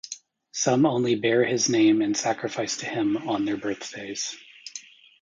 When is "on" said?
3.29-3.45